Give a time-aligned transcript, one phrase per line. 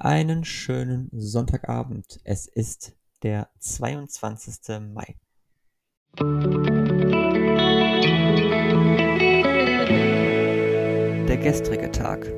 [0.00, 2.20] Einen schönen Sonntagabend.
[2.22, 4.78] Es ist der 22.
[4.94, 5.16] Mai.
[11.26, 12.32] Der gestrige Tag.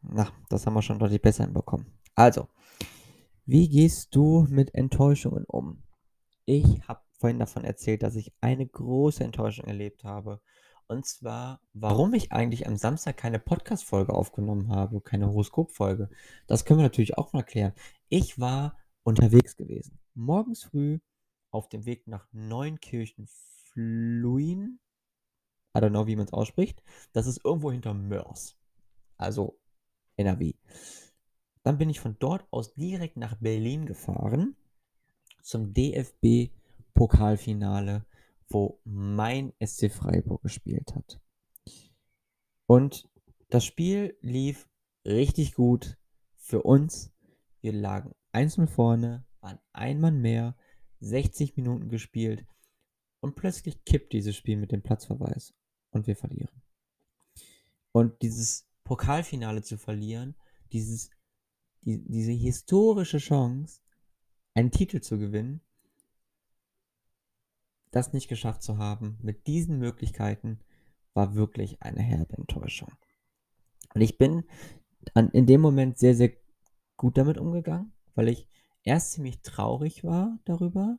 [0.00, 1.92] Na, das haben wir schon deutlich besser hinbekommen.
[2.14, 2.48] Also,
[3.44, 5.82] wie gehst du mit Enttäuschungen um?
[6.46, 10.40] Ich habe vorhin davon erzählt, dass ich eine große Enttäuschung erlebt habe.
[10.88, 16.08] Und zwar, warum ich eigentlich am Samstag keine Podcast-Folge aufgenommen habe, keine Horoskop-Folge.
[16.46, 17.74] Das können wir natürlich auch mal klären.
[18.08, 19.98] Ich war unterwegs gewesen.
[20.14, 21.00] Morgens früh
[21.50, 24.80] auf dem Weg nach Neunkirchen-Fluin.
[25.76, 26.82] I don't know, wie man es ausspricht.
[27.12, 28.56] Das ist irgendwo hinter Mörs.
[29.18, 29.60] Also
[30.16, 30.54] NRW.
[31.64, 34.56] Dann bin ich von dort aus direkt nach Berlin gefahren
[35.42, 38.06] zum DFB-Pokalfinale
[38.48, 41.20] wo mein SC Freiburg gespielt hat.
[42.66, 43.08] Und
[43.48, 44.68] das Spiel lief
[45.04, 45.96] richtig gut
[46.36, 47.12] für uns.
[47.60, 50.56] Wir lagen 1-0 vorne, waren ein Mann mehr,
[51.00, 52.44] 60 Minuten gespielt
[53.20, 55.54] und plötzlich kippt dieses Spiel mit dem Platzverweis
[55.90, 56.62] und wir verlieren.
[57.92, 60.36] Und dieses Pokalfinale zu verlieren,
[60.72, 61.10] dieses,
[61.82, 63.80] die, diese historische Chance,
[64.54, 65.60] einen Titel zu gewinnen,
[67.98, 70.60] das nicht geschafft zu haben mit diesen Möglichkeiten
[71.14, 72.92] war wirklich eine herbe Enttäuschung.
[73.92, 74.44] Und ich bin
[75.14, 76.30] an, in dem Moment sehr, sehr
[76.96, 78.46] gut damit umgegangen, weil ich
[78.84, 80.98] erst ziemlich traurig war darüber,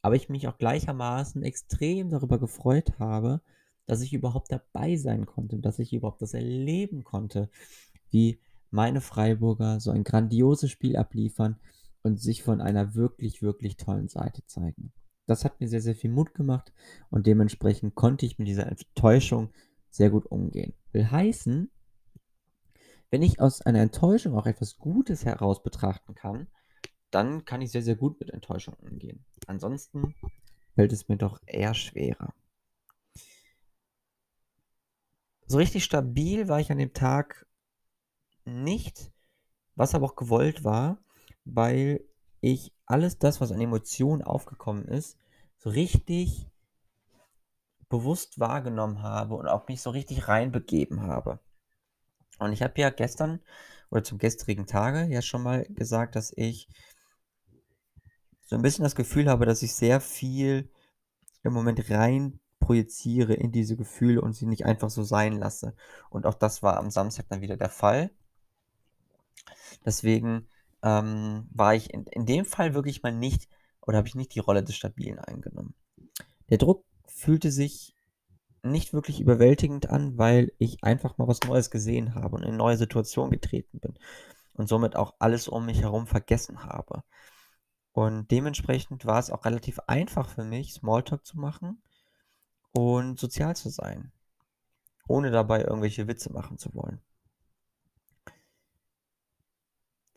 [0.00, 3.42] aber ich mich auch gleichermaßen extrem darüber gefreut habe,
[3.84, 7.50] dass ich überhaupt dabei sein konnte, dass ich überhaupt das erleben konnte,
[8.10, 11.60] wie meine Freiburger so ein grandioses Spiel abliefern
[12.02, 14.92] und sich von einer wirklich, wirklich tollen Seite zeigen.
[15.26, 16.72] Das hat mir sehr, sehr viel Mut gemacht
[17.10, 19.52] und dementsprechend konnte ich mit dieser Enttäuschung
[19.90, 20.74] sehr gut umgehen.
[20.92, 21.70] Will heißen,
[23.10, 26.48] wenn ich aus einer Enttäuschung auch etwas Gutes heraus betrachten kann,
[27.10, 29.24] dann kann ich sehr, sehr gut mit Enttäuschung umgehen.
[29.46, 30.14] Ansonsten
[30.74, 32.34] fällt es mir doch eher schwerer.
[35.46, 37.46] So richtig stabil war ich an dem Tag
[38.46, 39.12] nicht,
[39.74, 41.04] was aber auch gewollt war,
[41.44, 42.02] weil
[42.40, 45.18] ich alles das, was an Emotionen aufgekommen ist,
[45.56, 46.48] so richtig
[47.88, 51.40] bewusst wahrgenommen habe und auch mich so richtig reinbegeben habe.
[52.38, 53.40] Und ich habe ja gestern
[53.90, 56.68] oder zum gestrigen Tage ja schon mal gesagt, dass ich
[58.46, 60.70] so ein bisschen das Gefühl habe, dass ich sehr viel
[61.42, 65.74] im Moment rein projiziere in diese Gefühle und sie nicht einfach so sein lasse.
[66.10, 68.10] Und auch das war am Samstag dann wieder der Fall.
[69.84, 70.48] Deswegen
[70.82, 73.48] ähm, war ich in, in dem Fall wirklich mal nicht
[73.80, 75.74] oder habe ich nicht die Rolle des Stabilen eingenommen.
[76.50, 77.94] Der Druck fühlte sich
[78.62, 82.76] nicht wirklich überwältigend an, weil ich einfach mal was Neues gesehen habe und in neue
[82.76, 83.94] Situation getreten bin
[84.54, 87.02] und somit auch alles um mich herum vergessen habe.
[87.92, 91.82] Und dementsprechend war es auch relativ einfach für mich, Smalltalk zu machen
[92.72, 94.12] und sozial zu sein,
[95.08, 97.00] ohne dabei irgendwelche Witze machen zu wollen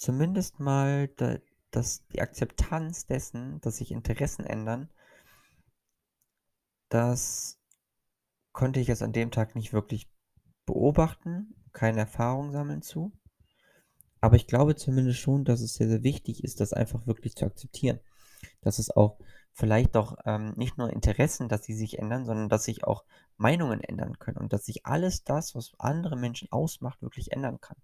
[0.05, 1.37] zumindest mal da,
[1.71, 4.89] dass die Akzeptanz dessen, dass sich Interessen ändern,
[6.89, 7.59] das
[8.51, 10.07] konnte ich jetzt an dem Tag nicht wirklich
[10.67, 13.11] beobachten, keine Erfahrung sammeln zu.
[14.21, 17.45] Aber ich glaube zumindest schon, dass es sehr, sehr wichtig ist, das einfach wirklich zu
[17.45, 17.99] akzeptieren.
[18.61, 19.17] Dass es auch
[19.53, 23.05] vielleicht doch ähm, nicht nur Interessen, dass sie sich ändern, sondern dass sich auch
[23.37, 27.77] Meinungen ändern können und dass sich alles das, was andere Menschen ausmacht, wirklich ändern kann.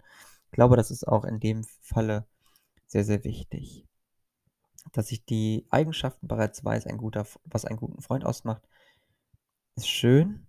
[0.52, 2.28] Ich glaube, das ist auch in dem Falle
[2.86, 3.88] sehr, sehr wichtig.
[4.92, 8.62] Dass ich die Eigenschaften bereits weiß, ein guter, was einen guten Freund ausmacht,
[9.78, 10.46] ist schön,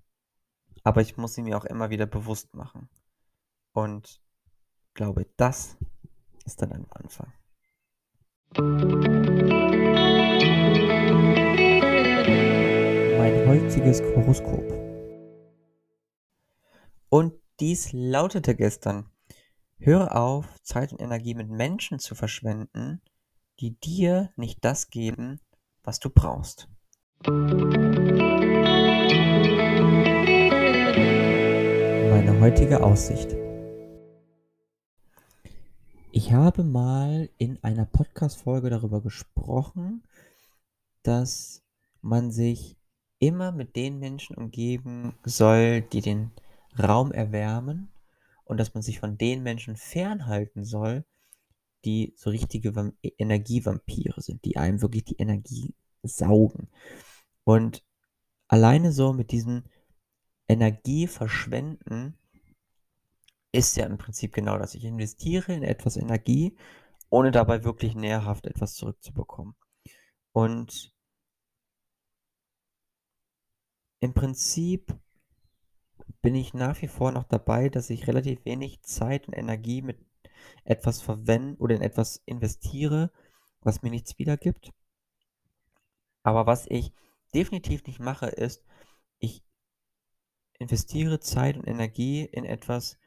[0.83, 2.89] aber ich muss sie mir auch immer wieder bewusst machen.
[3.73, 4.21] Und
[4.95, 5.77] glaube, das
[6.45, 7.33] ist dann ein Anfang.
[13.19, 14.69] Mein heutiges Horoskop.
[17.09, 19.12] Und dies lautete gestern.
[19.85, 23.03] Höre auf, Zeit und Energie mit Menschen zu verschwenden,
[23.59, 25.41] die dir nicht das geben,
[25.83, 26.69] was du brauchst.
[27.27, 27.41] Meine
[32.41, 33.35] heutige Aussicht.
[36.13, 40.05] Ich habe mal in einer Podcast-Folge darüber gesprochen,
[41.03, 41.61] dass
[42.03, 42.77] man sich
[43.19, 46.31] immer mit den Menschen umgeben soll, die den
[46.79, 47.92] Raum erwärmen
[48.53, 51.07] und dass man sich von den Menschen fernhalten soll,
[51.87, 56.69] die so richtige Vam e-, Energievampire sind, die einem wirklich die Energie saugen.
[57.45, 57.83] Und
[58.49, 59.65] alleine so mit diesem
[60.49, 62.19] Energieverschwenden
[63.53, 64.75] ist ja im Prinzip genau das.
[64.75, 66.55] Ich investiere in etwas Energie,
[67.09, 69.55] ohne dabei wirklich nährhaft etwas zurückzubekommen.
[70.33, 70.93] Und
[74.01, 74.95] im Prinzip
[76.23, 79.99] bin ich nach wie vor noch dabei, dass ich relativ wenig Zeit und Energie mit
[80.65, 83.11] etwas verwende oder in etwas investiere,
[83.61, 84.73] was mir nichts wiedergibt.
[86.23, 86.93] Aber was ich
[87.35, 88.65] definitiv nicht mache, ist,
[89.19, 89.43] ich
[90.59, 92.99] investiere Zeit und Energie in etwas,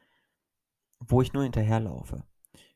[1.00, 2.24] wo ich nur hinterherlaufe.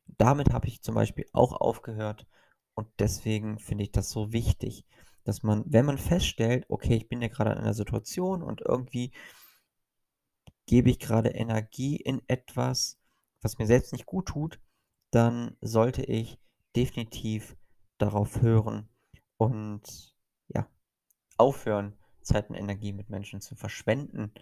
[0.07, 2.27] Damit habe ich zum Beispiel auch aufgehört
[2.75, 4.87] und deswegen finde ich das so wichtig,
[5.25, 9.13] dass man, wenn man feststellt, okay, ich bin ja gerade in einer Situation und irgendwie
[10.71, 12.97] gebe ich gerade Energie in etwas,
[13.43, 14.61] was mir selbst nicht gut tut,
[15.11, 16.39] dann sollte ich
[16.77, 17.57] definitiv
[17.99, 18.89] darauf hören
[19.37, 20.15] und
[20.47, 20.69] ja,
[21.37, 24.33] aufhören, Zeit und Energie mit Menschen zu verschwenden,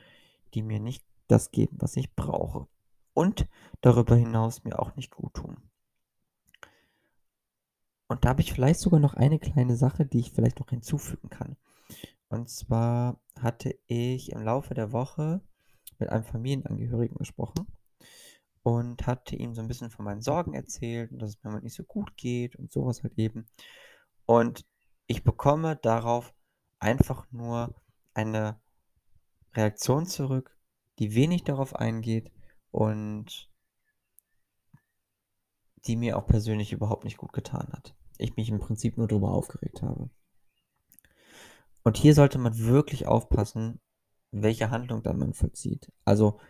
[0.52, 2.69] die mir nicht das geben, was ich brauche.
[3.14, 3.48] Und
[3.80, 5.56] darüber hinaus mir auch nicht gut tun.
[8.06, 11.30] Und da habe ich vielleicht sogar noch eine kleine Sache, die ich vielleicht noch hinzufügen
[11.30, 11.56] kann.
[12.28, 15.40] Und zwar hatte ich im Laufe der Woche
[15.99, 17.67] mit einem Familienangehörigen gesprochen
[18.62, 21.75] und hatte ihm so ein bisschen von meinen Sorgen erzählt und dass es mir nicht
[21.75, 23.47] so gut geht und sowas halt eben.
[24.27, 24.67] Und
[25.06, 26.35] ich bekomme darauf
[26.79, 27.75] einfach nur
[28.15, 28.61] eine
[29.55, 30.56] Reaktion zurück,
[30.99, 32.31] die wenig darauf eingeht
[32.71, 33.50] und
[35.87, 37.95] die mir auch persönlich überhaupt nicht gut getan hat.
[38.19, 40.11] Ich mich im Prinzip nur darüber aufgeregt habe.
[41.85, 43.81] Und hier sollte man wirklich aufpassen,
[44.30, 45.90] welche Handlung dann man vollzieht.
[46.04, 46.40] Also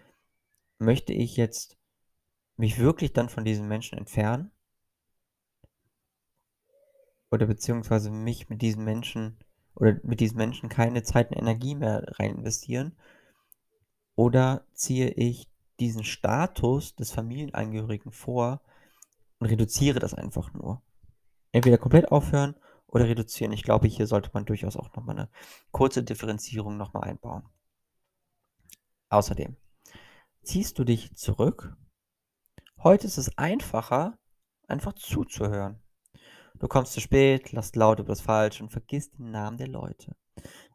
[0.78, 1.76] möchte ich jetzt
[2.56, 4.50] mich wirklich dann von diesen Menschen entfernen?
[7.30, 9.38] Oder beziehungsweise mich mit diesen Menschen
[9.75, 12.96] oder mit diesen Menschen keine Zeit und Energie mehr rein investieren?
[14.16, 15.48] Oder ziehe ich
[15.78, 18.60] diesen Status des Familienangehörigen vor
[19.38, 20.82] und reduziere das einfach nur?
[21.52, 22.56] Entweder komplett aufhören
[22.88, 23.52] oder reduzieren.
[23.52, 25.28] Ich glaube, hier sollte man durchaus auch nochmal eine
[25.70, 27.44] kurze Differenzierung nochmal einbauen.
[29.10, 29.56] Außerdem,
[30.43, 31.75] ziehst du dich zurück?
[32.82, 34.19] Heute ist es einfacher,
[34.66, 35.82] einfach zuzuhören.
[36.58, 40.14] Du kommst zu spät, lachst laut über das Falsche und vergisst den Namen der Leute.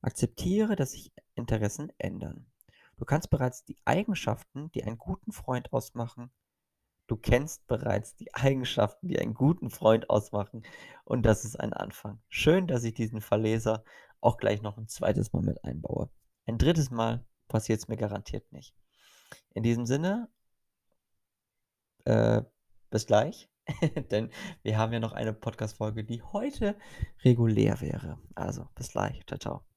[0.02, 2.52] Akzeptiere, dass sich Interessen ändern.
[2.98, 6.32] Du kannst bereits die Eigenschaften, die einen guten Freund ausmachen,
[7.06, 10.64] du kennst bereits die Eigenschaften, die einen guten Freund ausmachen
[11.04, 12.20] und das ist ein Anfang.
[12.30, 13.84] Schön, dass ich diesen Verleser
[14.22, 16.10] auch gleich noch ein zweites Mal mit einbaue.
[16.46, 18.76] Ein drittes Mal passiert es mir garantiert nicht.
[19.54, 20.28] In diesem Sinne,
[22.06, 22.42] äh,
[22.90, 23.50] bis gleich,
[24.12, 24.32] denn
[24.64, 26.76] wir haben ja noch eine Podcast-Folge, die heute
[27.24, 28.20] regulär wäre.
[28.36, 29.26] Also, bis gleich.
[29.28, 29.73] Ciao, ciao.